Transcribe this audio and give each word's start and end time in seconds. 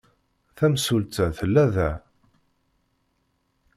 Tamsulta 0.57 1.25
tella 1.37 1.65
da. 1.75 1.91